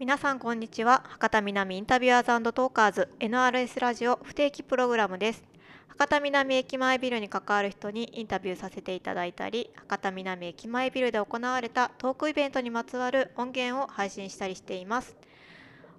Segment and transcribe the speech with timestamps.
[0.00, 1.04] 皆さんこんにちは。
[1.06, 5.44] 博多南インタビュアーズトーカーズ NRS ラジオ不定期プログラムです。
[5.86, 15.16] 博多南駅前ビルに関わる人にインタビューさせていただいたり博多南駅前ビルで行われたトークイベントにまつわる音源を配信したりしています。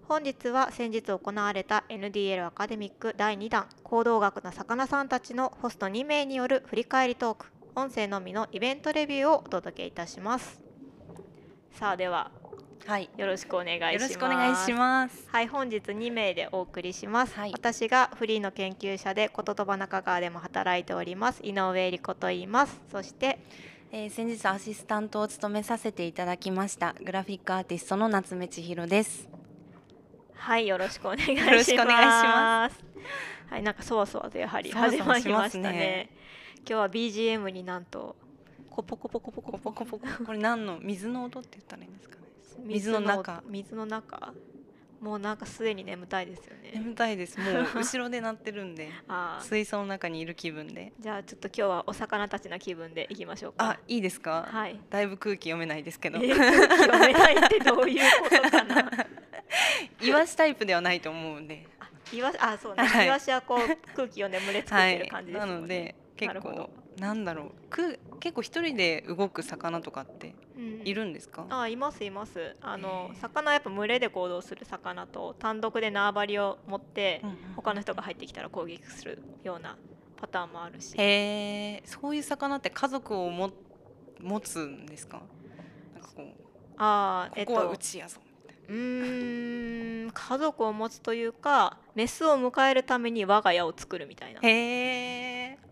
[0.10, 10.62] 本日は先日行われた NDL アカデミック第2弾行動学の魚さんたちのホスト2名による振り返りトーク音声のみのイベントレビューをお届けいたします。
[11.72, 12.32] さあでは
[12.88, 13.94] はい、よろしくお願いします。
[13.94, 15.28] よろしくお願いします。
[15.32, 17.52] はい本日2名でお送りします、はい。
[17.52, 21.42] 私がフリーの研究者で言葉中川でも働いております。
[21.44, 22.80] 井上理子と言います。
[22.92, 23.40] そして
[23.92, 26.96] えー、先日アシスタントを務めさせていただきました。
[27.04, 29.30] グラフィックアーティストの夏目千尋です。
[30.36, 31.48] はいよろしくお願いします。
[31.48, 32.70] よろしくお願いしま
[33.50, 35.72] はいなんかそわそわとやはり始まりましたね。
[35.72, 36.10] ね
[36.60, 38.16] 今日は BGM になんと
[38.70, 40.08] コポコポコポココポコポコ。
[40.24, 42.18] これ何の水の音って言ったらいいんですか？
[42.18, 42.25] ね。
[42.64, 43.44] 水の中。
[43.48, 44.34] 水の中。
[45.02, 46.72] もうなんかすでに眠たいですよね。
[46.74, 47.38] 眠たいです。
[47.40, 48.90] もう 後ろで鳴ってるんで。
[49.42, 50.94] 水槽の中にいる気分で。
[51.00, 53.72] じゃあちょっと今日はお魚たちな気分でいきましょうか。
[53.72, 54.48] あ、いいですか？
[54.50, 54.80] はい。
[54.90, 56.18] だいぶ空気読めないですけど。
[56.18, 58.92] えー読めないってどういうことかな。
[60.02, 61.68] イワシタイプではないと思うんで。
[61.80, 63.06] あイワシあそうね、はい。
[63.06, 63.60] イワシはこう
[63.96, 66.56] 空気読んで群れ作ってる感じですなもんね、ので結なるほど。
[66.56, 67.70] 構なんだろう。
[67.70, 70.36] く結構一人で動く魚とかってうん
[70.84, 71.46] いるんですか？
[71.50, 72.56] あいますいます。
[72.62, 77.38] あの、魚はやっぱ群れで行動する魚と単独で縄張りを持って、うんうん。
[77.56, 79.78] 他の人が入ってきたら攻撃するような
[80.18, 80.96] パターンもあるし。
[80.98, 81.84] へえ。
[81.86, 83.52] そういう魚って家族をも
[84.20, 85.22] 持つんですか？
[85.94, 86.26] なんかこう
[86.78, 90.12] あーえっここはうとちやぞみたいうーん。
[90.12, 94.48] 家族を持つというかメスを迎えるために我が家を作るみたいなな。
[94.48, 95.05] へえ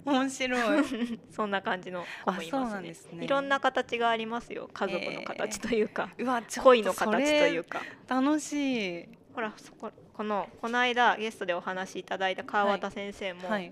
[0.06, 0.84] 面白い。
[1.32, 3.20] そんな感じの子もいますね。
[3.20, 3.26] ね。
[3.26, 4.70] いろんな形がありますよ。
[4.74, 9.08] 家族の形というか、うわちょっと恋の形というそかれ楽しい。
[9.34, 13.72] ほらそここのこの間ゲストでお話しいただいた川端先生も、はい。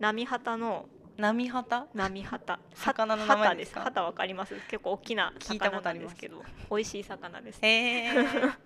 [0.00, 1.86] 波旗の波旗？
[1.94, 2.58] 波旗。
[2.74, 3.82] 魚の名前旗ですか？
[3.82, 4.54] 旗わかります？
[4.68, 6.42] 結構大きな聞いた魚なんですけど。
[6.70, 7.58] 美味しい魚です。
[7.62, 8.12] へえ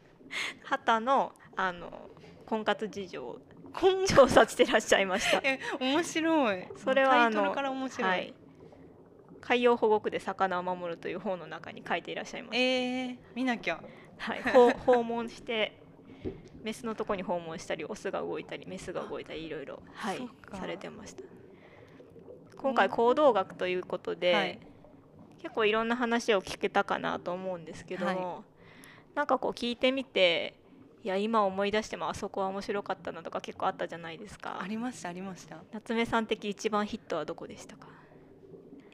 [0.65, 2.11] 旗のあの
[2.47, 5.39] 婚活事情をこん調査してらっしゃいました。
[5.47, 6.69] え面白い。
[6.77, 8.35] それはあのタイトルから面白い、はい。
[9.41, 13.81] 海洋保護区で魚を守るという本の中に書いていらっしゃいます、えー、見なきゃ。
[14.19, 14.43] はい、
[14.85, 15.81] 訪問して
[16.63, 21.23] メスのとこに訪問したりオスが動いたりメスが動いたりいろいろ、はいされてました。
[22.57, 24.59] 今回行動学ということで、はい。
[25.41, 28.43] 結構いろんな話を聞けたかなと思うんですけども、は
[29.15, 30.58] なんかこう聞いてみて
[31.05, 34.61] いや今思い出してもあそこは面白かったなとか結構あったじゃないですか。
[34.61, 35.59] ありましたありました。
[35.73, 37.87] 夏目さん的一番ヒットはどこでしたか？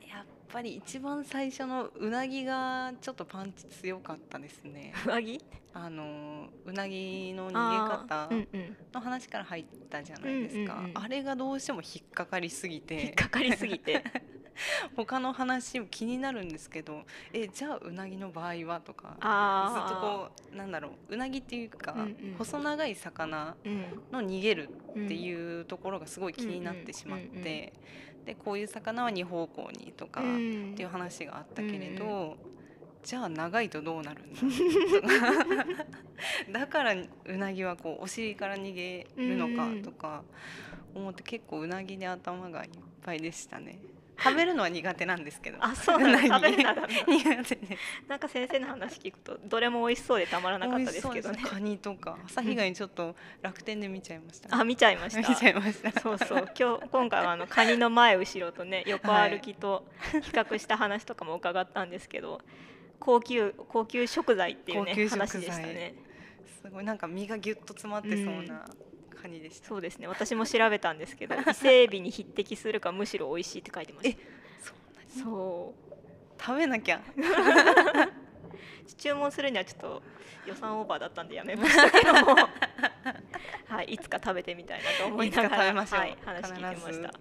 [0.09, 4.93] やっぱり一番最初のうなぎがちょっとパンチ強かったですね。
[5.07, 5.41] 上着
[5.73, 8.29] あのうなぎの逃げあ
[8.93, 14.05] 方の話から入ったじゃないですか、うんうんうんあれがどうしても引っかかりすぎ引ってかかりすぎて
[14.97, 22.35] 他の話も気になるんですけどえじゃあうなぎの場合はとかずっとあこうなんだろううなぎっていうか、うんうん。
[22.39, 23.83] 細長い魚う、うん、
[24.13, 27.73] の逃げるっていうところがすごい気になってしまって、うんうんうん
[28.25, 30.73] でこういう魚は2方向にとか、うん。
[30.73, 32.55] っていう話があったけれど、うん
[33.05, 34.47] じゃあ長いとどうなるんだと
[35.07, 35.67] か。
[36.51, 40.25] だからうなぎはこうお尻から逃げるのかとか
[40.95, 42.71] 思って結構うなぎで頭がいっ
[43.03, 43.79] ぱいでしたね
[44.17, 45.59] 食べるのは苦手なんですけど。
[45.61, 46.39] あそうなんだ。
[46.41, 47.83] 食べるなら苦手です。
[48.09, 51.43] なんか先生の話聞くとどれも美味しそうでたまらなかったですけどね。
[51.45, 52.19] カニとか。
[52.27, 55.29] 朝日貝ちょっと楽天で見ちゃいました、あ見ちゃいました。
[55.29, 56.01] 見ちゃいました。
[56.01, 56.49] そうそう。
[56.59, 62.41] 今日今回はあのカニの前後ろとね横歩きと比較した話とかも伺ったんですけど、
[63.01, 65.95] 高級高級食材っていうね話でしたね。
[66.63, 66.85] すごい。
[66.85, 68.65] なんか身がギュッと詰まってそうな
[69.25, 70.07] カニでした、そうですね。
[70.07, 74.19] 私も調べたんですけど伊勢エビに匹敵するかむしろ美味しいって書いてました。
[75.23, 75.95] そう
[76.39, 77.01] 食べなきゃ。
[78.99, 80.03] 注文するにはちょっと
[80.47, 82.37] 予算オーバーだったんでやめましたけども。
[83.67, 87.15] はいいつか食べてみたいなと思いながいつか食べらましょうはい、話聞いてました。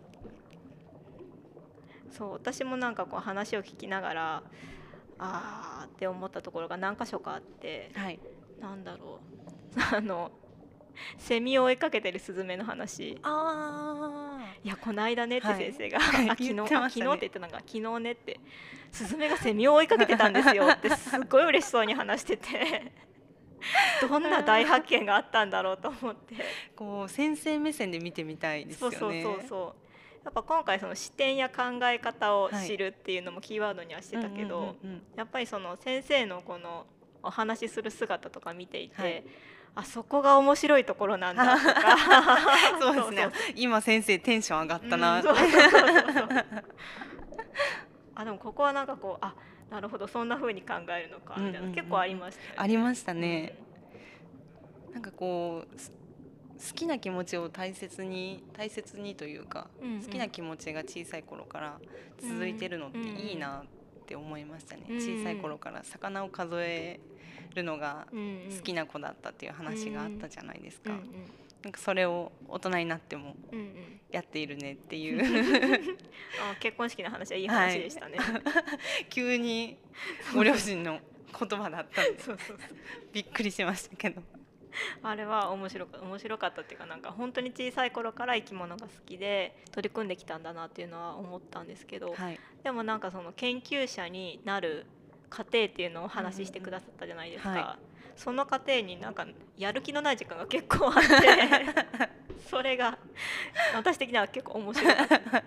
[2.11, 4.43] そう私もなんかこう話を聞きながら
[5.17, 8.19] あーって思ったところが何箇所かあってはい。
[8.59, 9.21] なんだろ
[9.77, 9.79] う。
[9.95, 10.31] あの
[11.17, 13.17] セミを追いかけてるスズメの話。
[13.23, 15.57] あいやこの間ねってはい。
[15.57, 16.29] 先生が、はい。
[16.29, 16.61] あ昨日、ね。
[16.61, 18.39] あ昨日って言ったのが昨日ねって。
[18.91, 22.91] スズメがセミを追いかけてたんですよって すっごい嬉しそうに話してて。
[24.07, 26.35] どんな大発見があったんだろうと思って。
[26.75, 28.97] こう先生目線で見てみたいですよね。
[28.97, 29.83] そうそうそうそう。
[30.25, 34.75] やっぱ今回その視点や考え方を知るっていうのもキーワードにはしてたけど、
[35.17, 36.85] やっぱりその先生のこの
[37.21, 39.23] お話しする姿とか見ていて、はい
[39.75, 41.97] あそこが面白いところなんだとか。
[42.79, 43.29] そうですね。
[43.55, 45.23] 今先生テンション上がったな、
[48.15, 49.33] あでもここはなんかこうあ
[49.71, 50.07] なるほど。
[50.07, 51.75] そんな風に考えるのかみたいな、うんうんうん。
[51.75, 52.55] 結構ありましたよね。
[52.57, 53.57] ありましたね、
[54.93, 55.91] なんかこうす
[56.69, 60.03] 好きな気持ちを大切に大切にというか、うんうん。
[60.03, 61.79] 好きな気持ちが小さい頃から
[62.21, 64.97] 続いてるのっていいなって思いましたね、うん。
[64.97, 66.99] 小さい頃から魚を数え
[67.53, 68.57] るのがうんうん。
[68.57, 71.03] 好きな子だったっていう話があったじゃないですか、うんうん。
[71.63, 73.99] なんかそれを大人になってもうんうん。
[74.11, 75.97] やっているねっていう。
[76.51, 78.17] あ結婚式の話はいい話でしたね、
[79.09, 79.77] 急に
[80.33, 80.99] ご両親の
[81.37, 82.19] 言葉だったんで。
[82.21, 82.77] そうそうそう。
[83.11, 84.21] びっくりしましたけど。
[85.01, 92.39] あれは面白か面白かったっていうかなんか本当に小さい頃から生き物が好きで取り組んできたんだなっていうのは思ったんですけど、はい。
[92.63, 94.85] でもなんかその研究者になる
[95.33, 97.79] 過程っていうのをお話ししてくださったじゃないですか、うんうんは
[98.15, 99.25] その過程になんか
[99.57, 101.09] やる気のない時間が結構あって
[102.47, 102.99] それが
[103.73, 105.39] 私的には結構面白かった。
[105.41, 105.43] い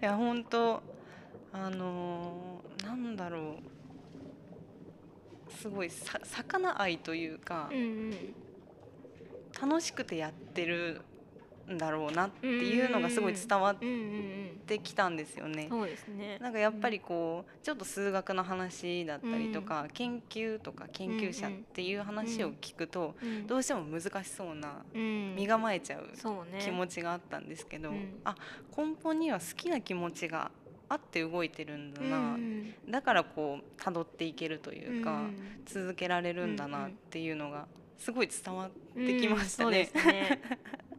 [0.00, 0.82] や本当
[1.52, 3.58] あのーなんだろ
[5.48, 5.52] う。
[5.52, 7.80] すごいさ魚愛というか、うんう
[8.14, 8.34] ん。
[9.60, 11.02] 楽しくてやってる
[11.72, 13.76] んだろうなっていうのがすごい伝わっ
[14.66, 15.66] てきたんですよね。
[15.70, 25.34] そうですねなんかやっぱりこうちょっと数学の話だったりとか、研究とか研究者っていう話を聞くと、うんどうしても難しそうなうん。
[25.36, 26.08] 身構えちゃう
[26.58, 28.20] 気持ちがあったんですけど、うん。
[28.24, 28.34] あ
[28.76, 30.50] 根本には好きな気持ちが
[30.88, 32.74] あって動いてるんだうんな、うん。
[32.90, 37.66] だからこう辿っていけるというか、うん続けられるんだなんっていうのが
[37.98, 39.88] すごい伝わってきましたうんね。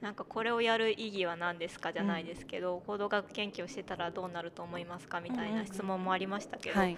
[0.00, 6.92] なんかこれをやる意義は何ですかじゃないですけど、行動学研究をしてたらどうなると思いますかみたいな質問もありましたけど、はい。
[6.92, 6.96] い、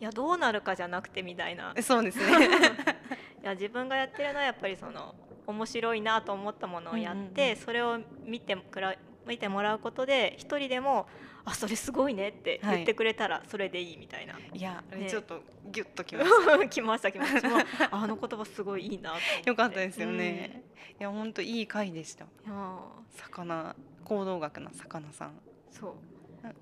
[0.00, 1.74] やどうなるかじゃなくてみたいな。
[1.82, 2.24] そうですね。
[3.42, 5.14] いや自分がやってるのはやっぱりその
[5.46, 7.56] 面白いなと思ったものをやって、うんうんうん。
[7.56, 8.94] それを見てくら
[9.26, 11.06] 見てもらうことで一人でも
[11.44, 14.38] 「あそれすごいね」って言ってくれたらそれでいいみたいな。
[14.52, 16.58] いやあれねちょっとギュッときました。
[16.68, 19.14] 来ました来ました あの言葉すごいいいな
[19.44, 20.64] よかったですよね。
[20.98, 22.26] いや本当いい回でした。
[22.46, 22.78] うんいや
[23.16, 25.40] 魚行動学な魚さん
[25.70, 25.96] そ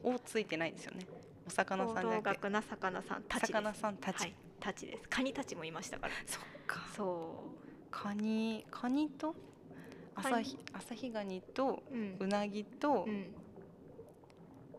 [0.05, 1.07] うをついてないですよね。
[1.47, 4.21] お魚行さんじゃなくて動学な魚さんたちです魚さんたち。
[4.21, 6.87] はい、たちですカニたちもいましたからそっか。
[6.95, 7.45] そ
[7.91, 9.35] カニカニと？
[10.21, 11.83] 朝日朝日ガニと
[12.19, 13.35] うなぎと、うん。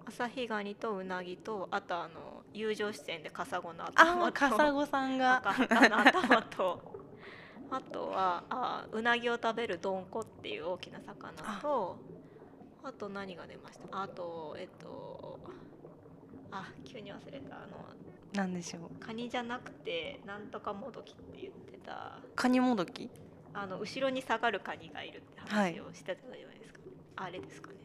[0.05, 5.41] 朝日ガニとうなぎとあとあの友情出演でカサゴのあ頭とあカサゴさんが。
[5.45, 7.01] 頭と
[7.69, 11.97] あとはあうなぎを食べるドンコっていう大きな魚と
[12.83, 14.01] あと何が出ました？
[14.01, 15.39] あとえっと
[16.51, 17.55] あ急に忘れた。
[17.55, 17.77] あの
[18.33, 19.05] なんでしょう。
[19.05, 22.17] カニじゃなくてなんとかもどきって言ってた。
[22.35, 23.09] カニもどき？
[23.53, 26.79] あの後ろに下がるカニがいるって話をしてたじゃないですか、
[27.17, 27.75] あれですかね。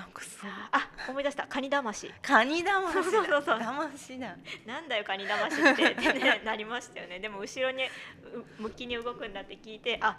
[0.00, 1.46] なんかすごいあ思い出した。
[1.46, 2.10] カニ魂。
[2.22, 3.02] カニだましだ。
[3.04, 3.58] そうそうそう。
[3.58, 4.34] だましだ。
[4.66, 5.92] なんだよカニ魂って。
[5.92, 7.18] って、ね、なりましたよね。
[7.18, 7.84] でも後ろに
[8.58, 10.18] う向きに動くんだって聞いてあ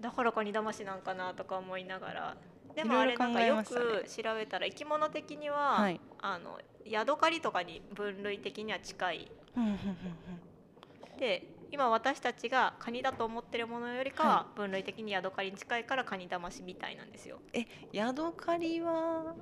[0.00, 2.36] だからカニ魂なんかなとか思いながら。
[2.74, 6.00] でもあれなんかよく調べたら生き物的には、はい。
[6.20, 9.32] あのヤドカリとかに分類的には近い。
[9.56, 11.18] うんうんうん。
[11.18, 17.40] で今私たちがカニだと思ってるものよりかは分類的にヤドカリに近いからカニ魂みたいなんですよ。
[17.52, 19.34] えヤドカリは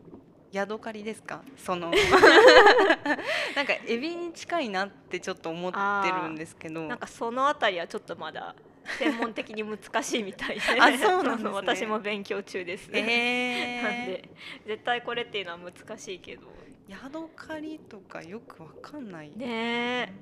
[0.52, 1.42] ヤドカリですか？
[1.56, 1.90] その
[3.54, 6.86] なんかエビに近いなってちょっと思ってるんですけど。
[6.88, 8.54] なんかそのあたりはちょっとまだ
[8.98, 10.62] 専門的に難しいみたいで。
[10.80, 11.48] あそうなんね。
[11.50, 14.28] 私も勉強中です、えなんで
[14.66, 16.46] 絶対これっていうのは難しいけど。
[16.88, 20.12] ヤドカリとかよくわかんない、ねえ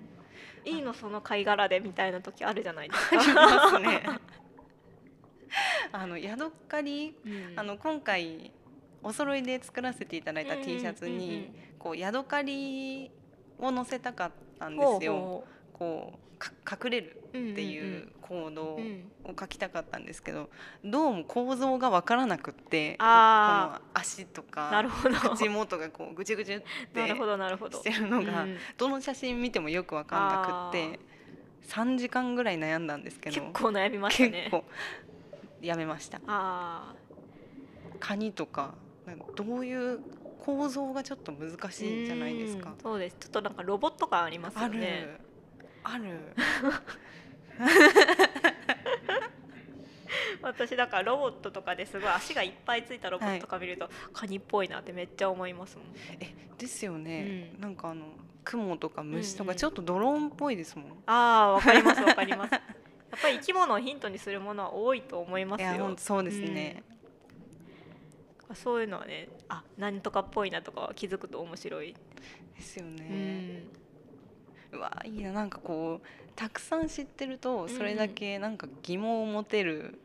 [0.65, 3.19] いいのその貝殻でみたいな時あるじゃないですか。
[3.21, 4.03] ありますね
[5.93, 8.51] あのヤドカリうんあの今回
[9.03, 13.11] お揃いで作らせていただいた T シャツにこうヤドカリ
[13.59, 15.45] を載せたかったんですよ。
[15.75, 18.81] ほこうか隠れるっていう行動を
[19.39, 20.51] 書きたかったんですけど
[20.85, 25.17] どうも構造が分からなくってあこの足となかるほど。
[25.17, 26.61] 口元がこうぐちゅぐちゅっ
[26.93, 27.79] てなるほどなるほど。
[27.79, 31.01] してるのがうんどの写真見てもよく分かんなくって
[31.69, 34.51] 3時間ぐらい悩んだんですけど結構悩みましたね。
[35.63, 36.21] やめました。
[36.27, 36.95] あ
[38.01, 38.75] カニとか
[39.35, 40.01] どういう
[40.39, 42.71] 構造がちょっと難あしいじゃないですか。
[42.71, 43.17] うんそうです。
[43.19, 45.19] ちょっとなんかロボット感ありますよね
[45.85, 46.19] ある。
[50.43, 55.87] 私だからロボットとかですごい足がいっぱいついたロボットとか見ると、カニっぽいなってめっちゃ思いますもん。
[56.21, 57.61] えですよね、うん。
[57.61, 58.05] なんかあの
[58.45, 60.87] 雲とか虫とうんうんかちょっとドローンっぽいですもん。
[61.07, 62.53] ああわかりますわかります。
[62.53, 62.59] や
[63.17, 65.95] っぱり生き物をヒントにするものは多いと思いますよ。
[65.97, 66.83] そうですね。
[68.55, 71.95] そういうのはねあ何とかっぽいなとかは気づくと面白い、
[72.57, 73.05] ですようね。
[73.05, 73.84] ん
[74.75, 80.01] うわいいななんかこうたくさん知ってるとんそれだけなんか疑問を持てる。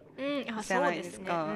[0.64, 1.46] じゃないですか。
[1.46, 1.56] うんう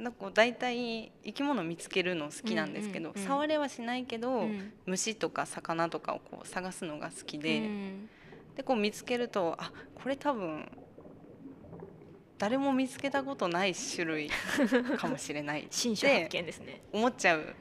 [0.00, 0.04] ん。
[0.04, 3.28] なんかこう大体生き物見つけるの好きなんですけど、うんうんうん。
[3.28, 4.72] 触れはしないけど、うん。
[4.86, 8.08] 虫とか魚とかをこう探すのが好きで、うん。
[8.56, 10.66] でこう見つけるとあこれ多分
[12.38, 14.30] 誰も見つけたことない種類
[14.98, 16.82] かもしれないっ新種発見ですね。
[16.92, 17.52] 思っちゃうんで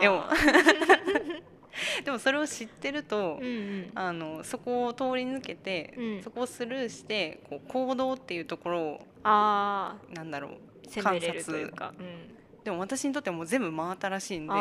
[0.00, 0.24] すよ。
[2.04, 3.92] でもそれを知ってると、うんうん。
[3.94, 6.22] あのそこを通り抜けて、うん。
[6.22, 10.56] そこをスルーしてこう行動っていうところをあなんだろうあ
[11.00, 14.52] 攻めれるというか、うん、でも私にとってはもう全部真新しいんで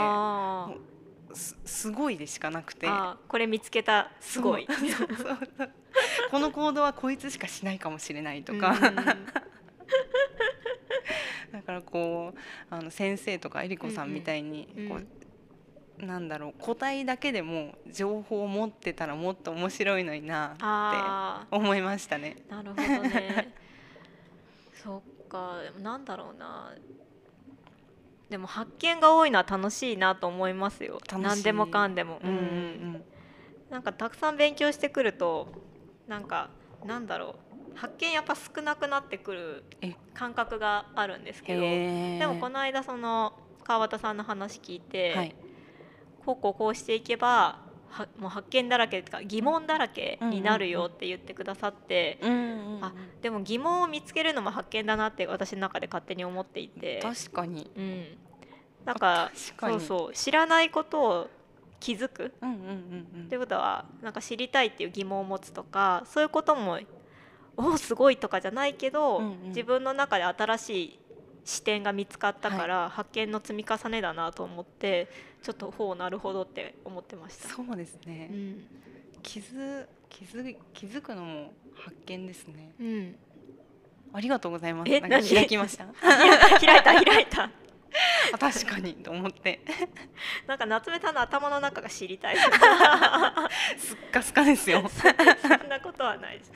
[1.36, 2.88] すすごいでしかなくて。
[3.27, 4.12] これ見つけた。
[4.20, 4.68] すごい。
[6.30, 8.80] この行動はこいつしかしないかもしれないとか、うん
[11.51, 12.39] だからこう
[12.70, 14.89] あの先生とかえりこさんみたいにうんうん。
[14.89, 15.08] こう、
[16.01, 22.38] なんだろう個体だけでも情報を持ってたらもっと面白いのになってあ思いましたね。
[22.50, 23.53] あなるほどね。
[24.84, 25.62] そっか。
[25.62, 26.74] でもなんだろうな。
[28.29, 31.00] でも発見が多いのは楽しいなと思いますよ。
[31.20, 33.03] 何でもかんでも、うんうん
[33.70, 35.48] なんかたくさん勉強してくると
[36.05, 36.50] なんか
[36.84, 37.36] なんだろ
[37.74, 37.77] う。
[37.77, 39.96] 発見やっぱ少なくなってくるえ。
[40.13, 41.62] 感覚があるんですけど。
[41.62, 45.36] でもこの間その川端さんの話聞いて、はい
[46.25, 47.59] こうこうこうしていけば
[47.91, 52.85] はもう発見だらけとか疑問だらけになるよって言ってくださって、うんうんうん。
[52.85, 57.69] あでも疑問を見つけるのも発見だなって私の中で勝手に思っていて、確かに。
[57.75, 58.05] うん、
[58.85, 60.13] なんかそうそう。
[60.13, 61.29] 知らないことを
[61.79, 62.33] 気づく。
[62.41, 63.25] うんうんうんうん。
[63.25, 66.79] ってことはなんか知りたいっていう疑問を持つとかそういうことも
[67.57, 69.47] おおすごいとかじゃないけど、うんうん。
[69.49, 70.99] 自分の中で新しい
[71.43, 75.07] 視点が見つかったから、発見の積み重ねだなと思って
[75.41, 77.50] ちょっとほうなるほどって思ってました。
[77.50, 78.63] そうですね、うん。
[79.24, 82.74] 気づ気づ気づくのも発見ですね。
[82.79, 83.15] うん、
[84.13, 84.91] ありがとうございます。
[84.91, 85.86] えなん開きました？
[85.86, 87.50] 開 いた開いた。
[88.33, 89.60] あ確かにと思って。
[90.48, 92.38] なんか夏目さんの頭の中が知りたい。
[93.77, 94.88] すっかすかですよ。
[94.89, 95.07] そ
[95.65, 96.51] んなことはないです。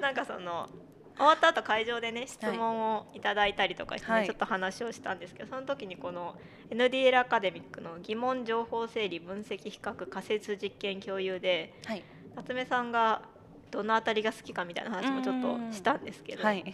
[0.00, 0.68] なんかその
[1.16, 4.26] 終わった後会場でね質問をいただいたりとかしてね、はい。
[4.26, 6.34] ちょっと話をしたんですけどその時にこの
[6.70, 12.02] NDL アカデミックの疑問情報整理分析比較仮説実験共有ではい。
[12.34, 13.22] 夏目さんが
[13.70, 16.64] どのあたりが好きかみたいな話もちょっとしたんですけど、はい。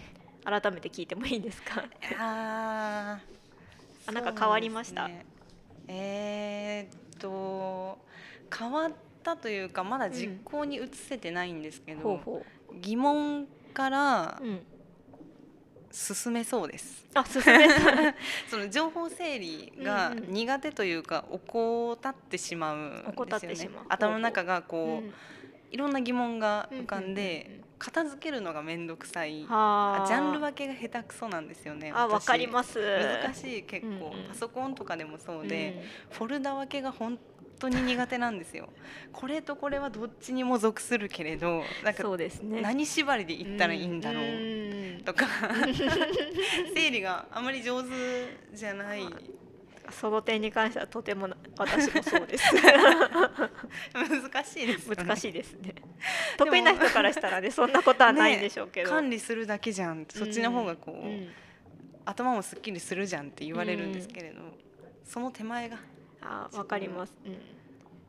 [0.43, 1.85] 改めて聞いてもいいですか？
[2.19, 3.19] あ
[4.07, 5.07] あなんか変わりました？
[5.07, 5.27] ね。
[5.87, 7.99] えーっと
[8.57, 8.93] 変わっ
[9.23, 12.43] たというかまだ実行に移せてないんですけど、ほうほ
[12.81, 14.61] 疑問からう、うん、
[15.91, 17.07] 進めそうです。
[17.15, 18.15] あ進めた
[18.49, 20.33] その情報整理がうんうん。
[20.33, 23.15] 苦手というか怠ってしまうんですよね。
[23.17, 23.85] 怠ってしまう。
[23.89, 25.15] 頭の中がこう、うん
[25.73, 27.65] いろんな疑問が浮かんうんうんでうんうん。
[27.79, 29.39] 片付けるのが面倒くさい。
[29.39, 31.93] ジャンル分けが下手くそなんですよね。
[31.93, 31.97] 私。
[31.97, 32.79] あわかります。
[32.79, 34.29] 難しい結構、うんうん。
[34.29, 37.19] パソコンとかでもそうで、うんフォルダ分けが本
[37.61, 38.69] 当に苦手なんですよ。
[39.13, 44.27] これとこれはどっちにも属するけれど、なんかそうですね何縛りで言ったらいいんだろうう
[44.99, 45.27] んとか、
[46.75, 47.89] 整理があまり上手
[48.53, 49.07] じゃない。
[49.91, 52.45] その点に関してはとてもな私もそうです
[53.93, 55.05] 難しいですよね。
[55.05, 55.75] 難しいですね
[56.37, 60.07] 得意な人からしたらねそんなことはないんでしょうけど、管理するだけじゃん。
[60.09, 61.29] そっちの方がこう、うん
[62.05, 64.41] 頭もすっきりするじゃんって言われるんですけれど、
[65.05, 65.79] その手前が
[66.23, 67.37] あわかります、うん、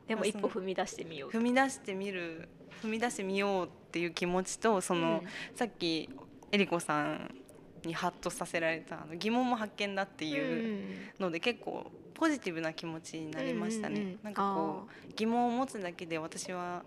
[0.06, 1.30] でも一歩踏み出してみよう。
[1.30, 2.48] 踏み出してみる
[2.82, 5.22] 踏み出してみようっていう気持ちとその、
[5.54, 6.08] さっき
[6.50, 7.34] えりこさん
[7.84, 10.84] にハッとさせられたあの疑問も発見だってうんいう
[11.18, 14.00] ので結構ポジティブな気持ちになりましたね。
[14.00, 14.18] うんうんうん。
[14.22, 16.84] なんかこう疑問を持つだけで私は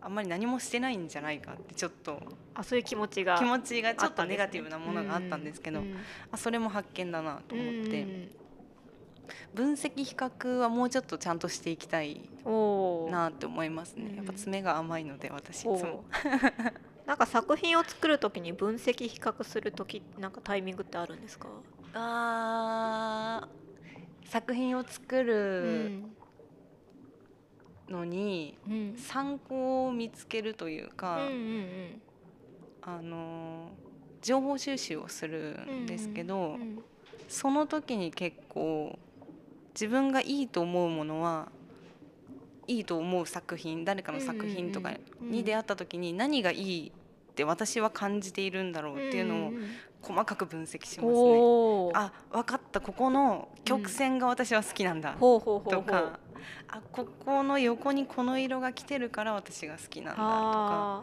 [0.00, 2.20] あんまり何もしてないんじゃないかってちょっと
[2.54, 3.38] あそういう気持ちが。
[3.38, 5.94] 気持ちがちょっとネガティブなものがあったんですけど、うん。
[6.32, 8.30] あそれも発見だなと思って、うん
[9.54, 12.28] 分析比較はもうちょっとちゃんとしていきたい
[13.10, 14.06] なって思いますね。
[14.10, 14.16] うん。
[14.16, 16.04] やっぱ爪が甘いので私いつおも。
[16.12, 16.72] ー。
[17.06, 21.48] なんか作品を作るときに分析比較するときなんかタイミングってあるんですか、
[21.92, 26.16] あー作品を作うるん
[27.88, 28.94] のにうん。
[28.96, 32.00] 参考を見つけるといううんか、うん。
[32.80, 33.70] あの
[34.22, 36.58] 情報収集をするんですけど、
[37.28, 38.98] その時に結構
[39.74, 41.48] 自分がいいと思うものは
[42.66, 44.90] いいと思う作品誰かの作品とか
[45.20, 49.52] うんに出会った時に何がいいって私は感じているんだろうっていうのを
[50.00, 51.90] 細かく分析しますね。
[51.94, 52.80] あ分かった。
[52.80, 55.40] ここの曲線が私は好きなんだ、と
[55.84, 56.20] か
[56.68, 60.24] あここの横にこの色が来てるから私が好きなんだとか。
[60.28, 61.02] あ。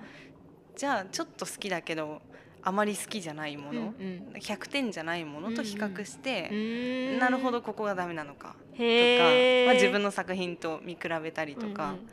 [0.76, 2.22] じゃあちょっと好きだけど
[2.64, 3.88] あまり好きじゃないもーの、うん
[4.34, 4.40] うん。
[4.40, 7.20] 100点じゃないものと比較して、うーん。
[7.20, 8.78] なるほどここがダメなのかとか、
[9.66, 12.10] まあ、自分の作品と見比べたりとかうんうん。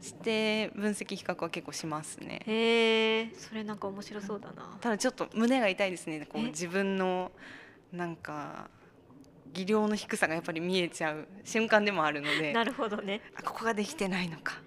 [0.00, 2.42] して分析比較は結構しますね。
[2.46, 4.76] へえそれなんか面白そうだな。
[4.80, 6.26] ただちょっと胸が痛いですね。
[6.28, 6.46] こうえ？
[6.46, 7.30] 自分の
[7.92, 8.68] なんか
[9.52, 12.52] 技量の低さがやっぱり見えちゃう瞬間でもあるので。
[12.52, 13.20] なるほどね。
[13.36, 14.60] あここができてないのか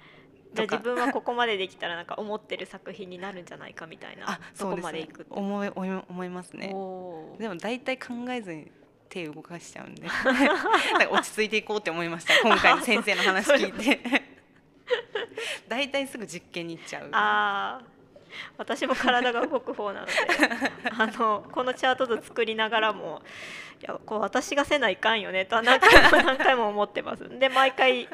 [0.56, 4.82] じゃあ自分はここまでできたらなんか思ってる作品になるんじゃないかみたいなあそうですね。
[4.84, 6.68] までいく思い思いますね。
[6.68, 8.72] でも大体考えずに
[9.10, 10.08] 手動かしちゃうんで。
[11.12, 12.40] 落ち着いていこうって思いました。
[12.42, 14.00] 今回先生の話聞いて。
[15.68, 17.10] 大体すぐ実験に行っちゃう。
[17.12, 17.96] あー。
[18.58, 20.14] 私も体が動く方なので。
[20.90, 23.22] あのこのチャート図作りながらも
[23.82, 27.28] いやこう私がせないかんよねとは何回も何回も思ってます。
[27.40, 28.10] で毎回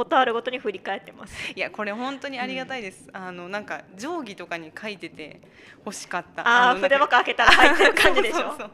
[0.00, 1.52] ことあるごとに振り返ってます。
[1.54, 5.40] いやこれ本当にありがたいです、あのなんか定規とかに書いてて
[5.84, 6.48] 欲しかった。
[6.48, 8.48] ああ筆箱開けたら入ってる感じでしょ？
[8.48, 8.70] そうそう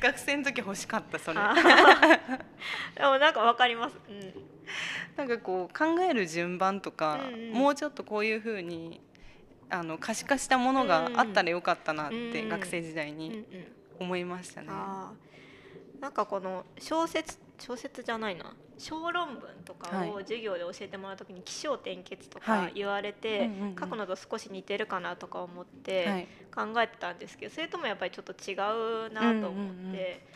[0.00, 1.40] 学生の時欲しかったそれ。
[2.94, 4.32] でもなんかわかります、うん、
[5.16, 7.52] なんかこう考える順番とか、うんうん。
[7.52, 9.00] もうちょっとこういうふうに
[9.70, 12.48] あの可視化したものがあったらよかったなって、うんうん。
[12.50, 13.46] 学生時代うんうにん。
[13.98, 14.68] 思いましたね。
[14.70, 16.02] あー。
[16.02, 20.12] なんかこの小説小説じゃないな小論文とかをはい。
[20.22, 22.68] 授業で教えてもらうときに起承転結とはい。
[22.68, 28.54] か言われて、書くのと少し似てるかなとか思って、はい、考えてたんですけどそれともやっぱりちょっと違
[29.08, 30.26] うなと思って、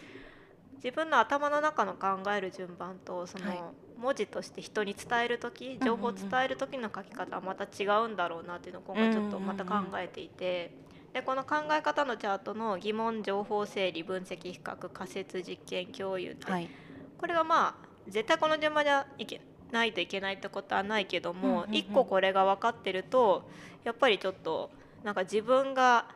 [0.83, 3.59] 自分の頭の中の考える順番とそはい。
[3.59, 10.81] の文字として人に伝える時情報を伝える時の書き方はまた違うんだろうなっていうのを今回ちょっとまた考えていて。
[11.13, 16.71] でこの考え方のチャートの疑問情報整理分析比較仮説実験共有って、はい、
[17.19, 21.75] これがまあ絶対この順番じゃいけないといけないってことはないけども、うんうんうん。
[21.75, 23.49] 一個これが分かってると
[23.85, 24.71] やっぱりちょっと
[25.05, 26.07] なんか自分が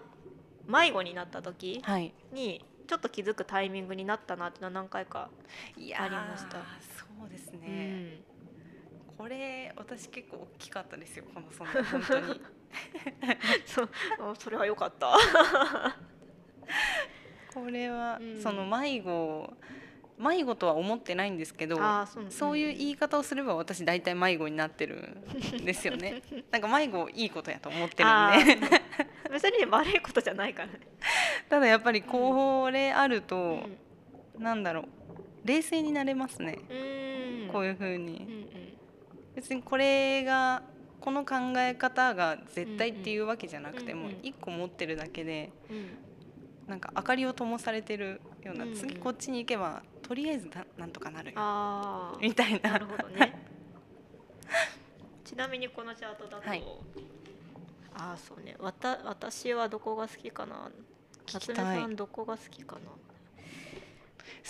[0.67, 5.31] 迷子になった時はい、にちょっと気づくタイミングになったなっていうのは何回か、
[5.77, 6.59] ありました。
[6.97, 8.25] そうですうね、ん、
[9.17, 12.41] これ私結構大きかったですよこのその 本当に。
[13.67, 13.89] そ
[14.39, 15.17] それは良かった。
[17.55, 18.43] これは、うん。
[18.43, 19.49] その迷子
[20.19, 21.79] 迷子とは思ってないんですけど
[22.31, 25.17] そういう言い方をすれば私大体迷子になってる
[25.61, 26.23] んですよね。
[26.53, 28.57] なんか迷子いいことやと思ってるあんで。
[28.57, 28.85] ー
[29.33, 30.81] 別に悪いことじゃないからね。
[31.49, 33.67] ただやっぱりこれあると、
[34.37, 34.43] うん。
[34.43, 34.85] なんだろう。
[35.45, 37.53] 冷静になれますね、うん。
[37.53, 38.47] こういうふううんに
[39.35, 40.63] 別にこれが
[41.01, 44.19] この考え方が絶対っていうわけじゃなくてもうんうん。
[44.23, 45.89] 一個持ってるだけでうんうん。
[46.69, 48.77] なんか明かりを灯されてるような、うんうん。
[48.77, 53.35] 次こっちに行けばとりあえずななんとかなるよああみたいななるほどね。
[55.25, 56.63] ちなみにこのチャートだと、はい
[57.97, 58.57] ああそうね。
[58.59, 60.71] わた私はどこが好きかな。
[61.33, 62.81] 夏目さんどこが好きかな。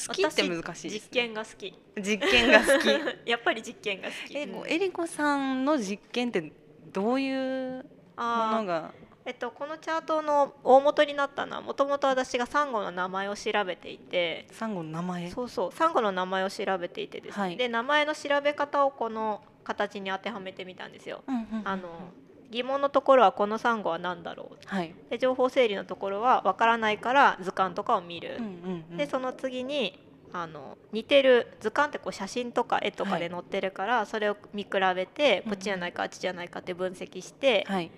[0.06, 1.74] 好きって難しいね、実験が好き。
[1.96, 2.88] 実験が好き
[3.30, 4.36] やっぱり実験が好き。
[4.36, 6.52] え、うんえりこさんの実験って
[6.92, 7.84] どういう
[8.16, 8.92] ものが
[9.26, 15.30] えっと、このチャートの大元になったのはもともと私がサンゴの名前を調べていてサンゴの名前？
[15.30, 17.56] そうそうサンゴの名前を調べていてですね、はい。
[17.56, 21.22] で名前の調べ方をこの形に当てはめてみたんですよ。
[21.64, 21.88] あの
[22.50, 24.66] 疑問のところはこのサンゴは何だろう。
[24.66, 28.38] はい、で情報整理のところはわからないから図鑑とかを見る、
[28.94, 29.98] でその次に
[30.34, 33.20] あの似てる図鑑ってこう写真とか絵とかはい。
[33.20, 35.50] で載ってるから、それを見比べてうん。
[35.52, 37.90] こっちじゃないかあっちじゃないかって分析して、はい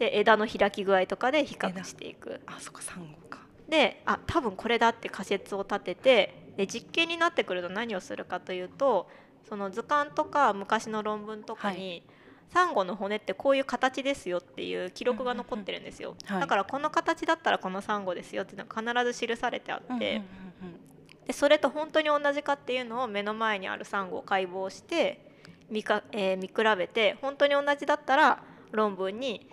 [0.00, 2.40] で枝の開き具合とかで比較していく。
[2.46, 3.40] あそっかサンゴか。
[3.68, 9.08] であ多分これだって仮説を立ててで実験になってくると何をするかというと
[9.46, 12.02] その図鑑とか昔の論文とかに、
[12.52, 16.40] サンゴの骨ってこういう形ですよっていう記録が残ってるんですよ、はい。
[16.40, 20.22] だからこの形だったらこのサンゴですよっていうのが必ず記されてあって、
[21.26, 25.20] でそれと本当に同じかっていうのを目の前にあるサンゴを解剖して
[25.68, 29.48] 見か、えー見比べて本当に同じだったら論文に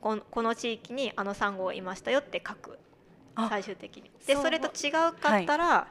[0.00, 2.78] このこの地域にあのサンゴがいましたよって書く。
[3.34, 4.10] あ最終的に。
[4.26, 5.88] でそれと違うかったら、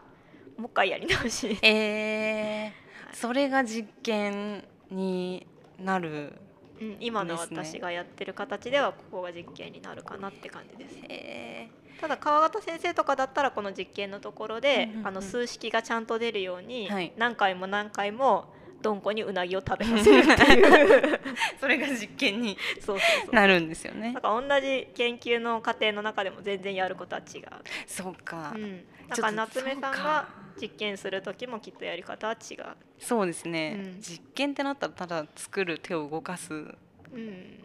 [0.58, 1.58] もう一回やり直し。
[1.62, 5.48] えー、それが実験に
[5.80, 6.34] なる
[6.80, 10.98] うん、今の私がやってる形ではここが実験になるかなって感じです。
[11.10, 15.08] へただ川形先生とかだったらこの実験のところで、うんうんうん。
[15.08, 17.14] あの数式がちゃんと出るように、はい。
[17.18, 21.20] 何回も何回もどんこにうなぎを食べさせるっていう。
[21.60, 22.58] それが実験に。
[22.80, 22.98] そう
[23.32, 24.14] なるんですよね。
[24.14, 27.44] なんか同じ研究の過程の中でも全然やることは違う、
[27.86, 30.28] そうか、うん、だちょっとから夏目さんが
[30.62, 32.66] 実験する時もきっとやり方は違う、
[33.00, 34.02] そうですね、うん。
[34.02, 36.54] 実験ってなったらただ作る手を動かす。
[36.54, 37.60] うん。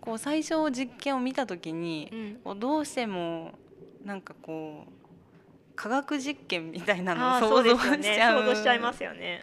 [0.00, 3.52] こう最初実験を見た時にうん、どうしても
[4.04, 5.01] なんかこう
[5.74, 8.42] 科学実験みたいなのを想像しちゃう。
[8.42, 9.42] 想像しちゃいますよね、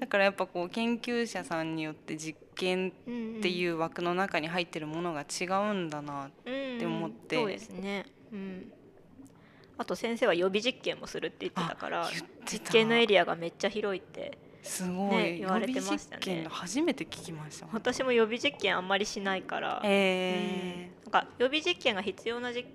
[0.00, 6.30] だからやっぱこう研究者さんによって実験うん、っていうう枠の中に入ってるものが違うんだな、んっ
[6.78, 7.36] て思って。
[7.36, 8.72] そうですね、うん、
[9.78, 12.08] あと先生は予備実験もするって言ってたから
[12.46, 16.20] 実験のエリアがめっちゃ広いってすごい、ね言われてましたね。
[16.20, 17.68] 実験初めて聞きました。
[17.72, 22.66] 私も予備実験あんまりしないから、えなんか予備実験が必要なじ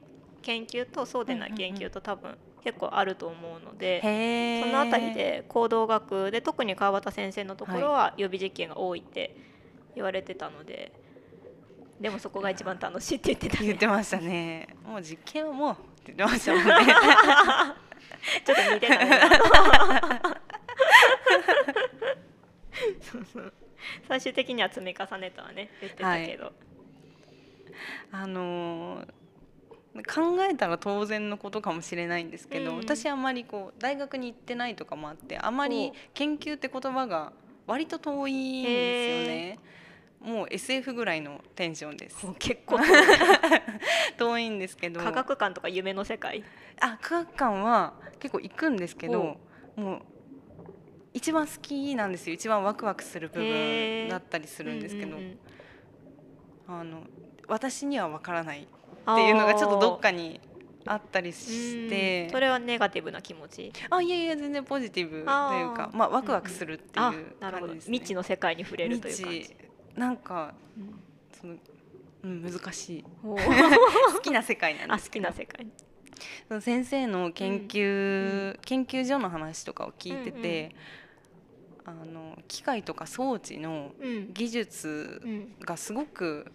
[0.42, 9.36] 研究とそうでない研究と多分結構あると思うのー、で、そのあたりで行動学で特に川端先生のところは予備実験が多いって
[9.96, 10.92] 言われてたので、
[12.00, 14.68] でもそこが一番楽しいって言ってた、ね、言ってましたね。
[14.86, 16.72] もう実験はもうって言ってましたもんね。
[18.46, 19.20] ちょっと似てたね。
[23.02, 23.54] そうそう。
[24.08, 26.54] 最終的には積み重ねとはね言ってたけど、
[28.12, 29.21] あのー
[30.08, 32.78] 考えたら当然のことかもしれないんですけど、うん。
[32.78, 37.34] 私あんまりこう大学に行ってないとかもあってあまり研究って言葉が
[37.68, 38.70] 割と遠いんで
[39.08, 39.60] すよね。
[40.22, 42.26] もう SF ぐらいのテンションです。
[42.40, 42.78] 結構
[44.18, 44.50] 遠い。
[44.50, 45.02] んですけど。
[45.02, 46.44] 科学館とか夢の世界。
[46.80, 49.38] あ科学館は結構行くんですけど
[49.76, 50.02] もう
[51.14, 52.34] 一番好きなんですよ。
[52.34, 55.40] 一番ワクワクする部分だったりするんですけど、うんうんうん
[56.68, 57.04] あの
[57.48, 58.66] 私には分からない
[59.10, 60.40] っていうのがちょっとどっかに
[60.86, 62.26] あったりして。
[62.26, 62.32] うん。
[62.32, 63.72] それはネガティブな気持ち？
[63.90, 67.74] あいやいや全然ポジティブというかまあワクワクするっていうあ感なるほど。
[67.74, 67.98] じですね。
[67.98, 69.56] 未知の世界に触れるという感じ
[69.96, 71.00] なんかうん
[71.40, 71.56] その、
[72.24, 73.04] うん、難しい。
[73.24, 73.36] 好
[74.22, 75.28] きな世界なんあ好きですけど。
[75.30, 75.68] な世界。
[76.48, 80.76] その先生の研究、う研究所の話とかを聞いてて、
[81.84, 84.34] あの機械とか装置のうん。
[84.34, 85.56] 技術うん。
[85.62, 86.52] がすごく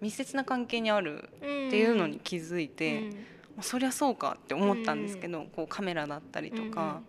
[0.00, 1.68] 密接な関係にあるうん。
[1.68, 3.10] っていうのに気づいて、うん。
[3.10, 3.16] ま
[3.60, 7.02] あそりゃそうかって思ったんですけど、こうカメラだったりとか、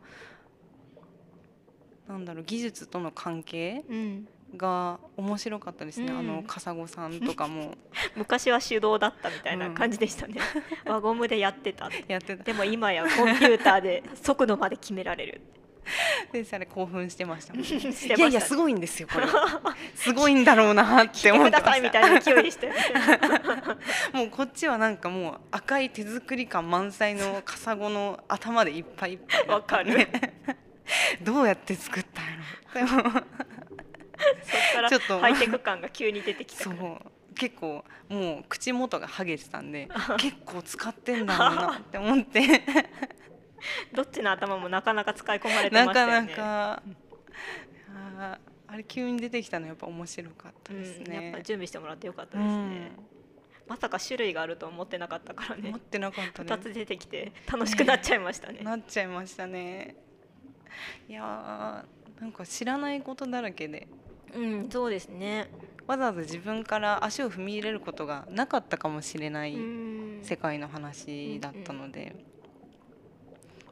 [2.07, 4.27] なんだろう技術との関係うん。
[4.57, 6.19] が面白かったですね、うん。
[6.19, 7.75] あの笠子さんとかも。
[8.15, 10.35] 昔は手動だったみたいな感じでしたね、
[10.85, 12.03] 輪ゴムでやってたって。
[12.07, 12.43] やってた。
[12.43, 15.41] でも今やコンピューターで速度まで決められる
[16.31, 19.27] でそれ興奮してましたね いやいやすごいんですよこれ。
[19.95, 22.67] すごいんだろうなって思ってました
[24.17, 29.13] もうこっちはなんかもう赤い手作り感満載のカサゴの頭でいっぱい。
[29.13, 30.05] いっぱいだったんでわ
[31.21, 32.05] どうやって作っ
[32.73, 33.21] たのでもそっ
[34.73, 35.19] からちょっと。
[35.19, 36.75] ハイテク感が急に出てきたそう。
[37.35, 42.63] 結構もう口元がハゲてたんで結構使ってんだろうなって思って
[43.93, 46.27] どっちの頭もなかなか使い込まれてなましたかよね。
[46.29, 46.83] なか
[47.93, 51.41] あーあれ急に出てきたのやっぱ面白かったですうん、やっねぱ。
[51.41, 52.91] 準備してもらってよかったうですね、ん。
[53.67, 55.71] まさか種類があると思ってなかったからね。
[55.71, 58.61] 持ってなかった2ねつ出てきて楽しくなっちゃいましたね。
[58.61, 59.95] なっちゃいましたね。
[61.09, 63.87] いやーなんか知らないことだらけで。
[64.33, 65.49] うんそうですね。
[65.87, 70.19] わざわざ自分から足を踏み入れることがなかったかもしれないうん。
[70.23, 72.15] 世界の話だったので、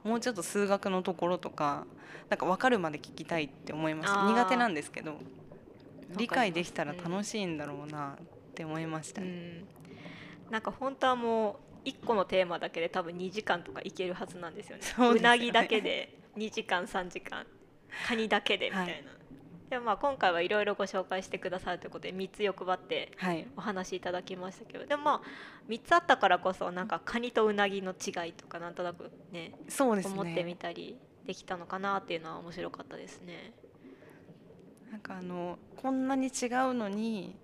[0.03, 1.85] もうちょっと数学のところとか
[2.29, 5.15] なんか分かるまで聞きたいって思いました苦手なんですけど
[6.15, 8.15] 理解できたら楽しいんだろうなっ
[8.55, 9.21] て思いました。
[9.21, 9.27] ね。
[9.27, 10.51] うん。
[10.51, 14.83] なんか本当はもう1個のテーマだけで多分2時間とかいけるはずなんですよね。
[14.83, 15.21] そうね。
[15.21, 17.45] なぎだけで2時間3時間
[18.07, 19.18] カニだけでみたいな、はい
[19.69, 25.21] でもまあ今回はいろいろご紹介してくださるということで3つ欲張ってはい、お話しいただきましたけどでもまあ
[25.69, 33.53] 3つあったからこそなんかカニとうなぎの違いとかなんとなくねそうです思ってみねたりできたのかなっていうのは面白かったですね。
[34.91, 37.35] なんかあのこんなに違うのに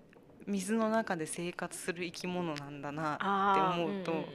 [0.48, 4.26] 水の中で生活する生き物なんだなって思うとんんん。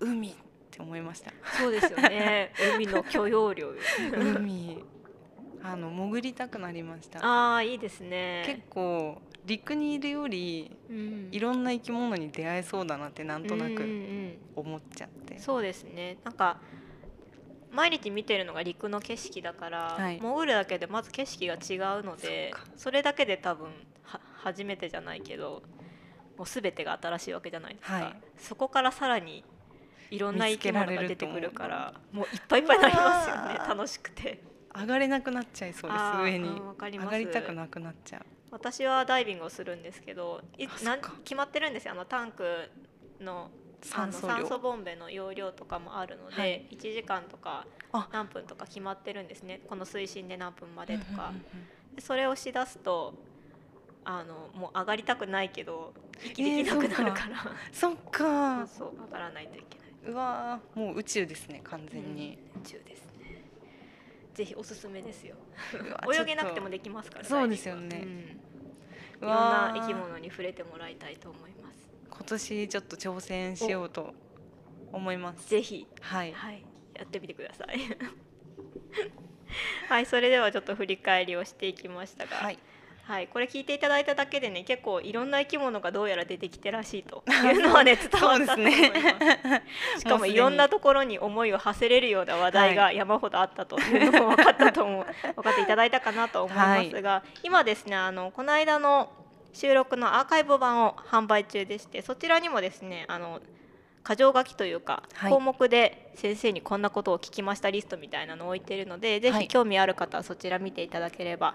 [0.00, 0.34] 海っ
[0.70, 1.32] て思いました。
[1.58, 2.52] そうですよね。
[2.74, 3.68] 海の許容量
[4.14, 4.82] 海
[5.62, 7.24] あの潜りたくなりました。
[7.24, 8.42] ああいいですね。
[8.46, 11.28] 結構陸にいるよりうん。
[11.32, 14.38] いろんな生き物に出会えそうだなってなんとなくうんうんうん。
[14.54, 16.18] 思っちゃって、そうですね。
[16.24, 16.60] なんか
[17.70, 20.20] 毎日見てるのが陸の景色だから、はい。
[20.20, 23.68] 潜るだけでまず景色が違うのでそれだけで多分
[24.02, 25.62] は初めてじゃないけど
[26.36, 28.16] もう全てが新しいわけじゃないですか、はい。
[28.36, 29.42] そこからさらに
[30.10, 33.54] いろんな生き物が出てくるからもういっぱいいっぱいになりますよね。
[33.66, 34.42] 楽しくて
[34.74, 36.48] 上がれなくなっちゃいそうです上に。
[36.80, 38.22] 上がりたくなくなっちゃう。
[38.50, 41.92] 私はダイビングをするんですけどいなん決まってるんですよ。
[41.92, 42.70] あのタンク
[43.20, 43.50] の
[43.82, 44.34] 酸素量。
[44.34, 46.66] 酸素ボンベの容量とかもあるので、はい。
[46.70, 48.08] 1時間とかあ。
[48.12, 49.60] 何分とか決まってるんですね。
[49.68, 51.32] この水深で何分までとか。
[51.98, 53.14] それをしだすと
[54.04, 55.92] あのもう上がりたくないけど
[56.24, 57.36] 息できなくなるから、
[57.72, 58.66] そっか。
[58.66, 60.12] そう上がらないといけない。
[60.12, 63.21] うわーもう宇宙ですね完全に、うん宇宙ですね
[64.34, 65.36] ぜひおすすめですよ。
[66.12, 68.00] 泳げなくてもできますからそうですよね。
[68.02, 68.20] うん。
[68.20, 68.24] い
[69.20, 71.90] とろんな生き物に触れてもらいたいと思います。
[72.10, 74.14] 今年ちょっと挑戦しようと
[74.92, 75.48] 思います。
[75.48, 75.86] ぜひ。
[76.00, 76.32] はい。
[76.32, 76.64] はい、
[76.94, 77.78] やってみてください。
[79.88, 82.58] はい、それではちょっと振り返りをしていきましたが、はい
[83.12, 88.54] はい、これ聞いていただいただけでね、結構いろんな生き物がどうやら出てきてらしいというのはね 伝わったと思います。
[88.54, 88.72] そうで
[89.96, 95.04] すしかもいろんなところに思いを馳せれるような話題が山ほどあったというのも分かったと思う、
[95.36, 99.10] 分かっていただいたかなと思いますが、今ですね、あのこの間の
[99.52, 103.42] 収録のアーカイブ版を販売中でして、そちらにもですね、あの
[104.08, 105.30] 箇条書きというか、はい。
[105.30, 109.42] 項目で先生にこんなことを聞きましたリストみたいなのを置いているので、ぜはい。
[109.42, 111.54] ひ興味ある方はそちら見ていただければ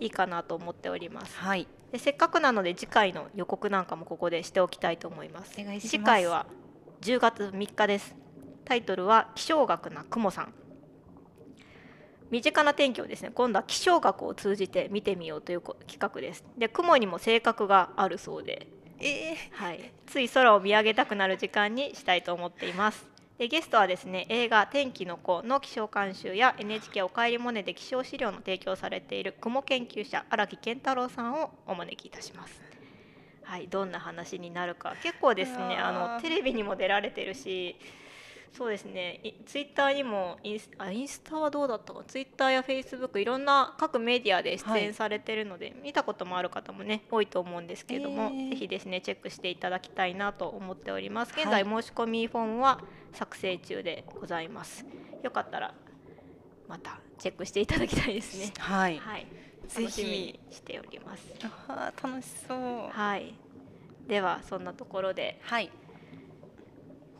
[0.00, 1.36] いいかなと思っております。
[1.38, 5.58] はいでせっかくなので次回の予告なんかもここでしておきたいと思います。
[5.58, 6.46] お願いします次回は
[7.00, 8.14] 10月3日です。
[8.64, 10.52] タイトルは気象学な雲さん。
[12.30, 16.44] 身近な天気をですね、今度は気象学を通じて見てみようというこ企画です。
[16.58, 18.66] で、雲にも性格があるそうで、
[19.00, 23.06] えはい、つい空を見上げたくなる時間にしたいと思っています。
[23.38, 32.60] でゲストはですね映画「天気の子」の気象監修や NHK おかえりモネで気象資料の提供されている雲研究者荒木健太郎さんをお招きいたします。
[33.44, 37.76] はい、どんな話になるか結構ですねあのテレビにも出られてるし
[38.52, 39.20] そうですね。
[39.22, 42.02] いツイッターにもインスあインスタはどうだったか。
[42.06, 48.50] ツイッターやフェイスブックいろんな各メディアで出演されてるので、見たこともある方もね多いと思うんですけれども、えー。
[48.50, 51.32] ぜひですねチェックしていただきたいなと思っております。
[51.34, 51.42] はい。
[51.44, 52.80] 現在申し込みフォームは
[53.12, 54.84] 作成中でございます。
[55.22, 55.74] よかったら
[56.68, 58.52] またチェックしていただきたいですね。
[58.58, 58.98] はい。
[58.98, 59.26] はい。
[59.68, 59.82] ぜひ。
[59.82, 61.34] 楽しみにしております。
[61.68, 62.88] あー楽しそう。
[62.90, 63.34] はい。
[64.06, 65.70] ではそんなところではい。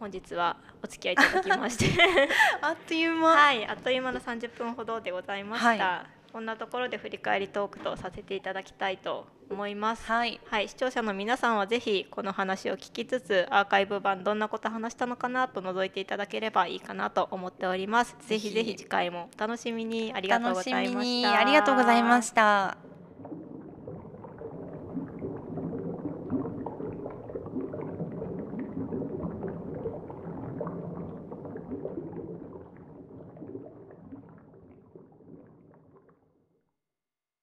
[0.00, 1.86] 本日はお付き合いいただきまして
[2.60, 5.84] あっという間はい、あっという間の30分ほどでございました。
[5.84, 10.06] はこんなところで振り返りトークとさせていただきたいと思います。
[10.06, 18.16] はいはい、視聴者の皆さんはぜひこの話を聞きつつアーカイブ版どんなこと話したのかなと覗いていただければいいかなと思っております。
[18.20, 21.30] ぜひぜひ次回もお楽しみにありがとうございました。
[21.30, 22.97] にありがとうございました